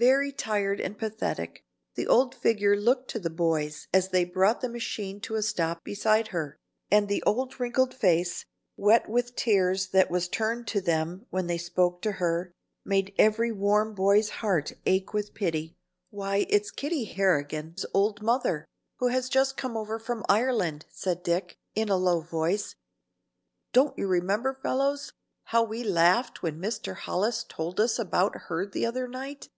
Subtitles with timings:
[0.00, 1.62] Very tired and pathetic,
[1.94, 5.84] the old figure looked to the boys as they brought the machine to a stop
[5.84, 6.56] beside her,
[6.90, 8.46] and the old wrinkled face,
[8.78, 12.50] wet with tears that was turned to them when they spoke to her,
[12.82, 15.76] made every warm boy's heart ache with pity.
[16.08, 18.64] "Why it's Kitty Harrigan's old mother,
[19.00, 22.74] who has just come over from Ireland," said Dick, in a low voice.
[23.74, 25.12] "Don't you remember, fellows,
[25.44, 26.94] how we laughed when Mr.
[26.96, 29.50] Hollis told us about her the other night?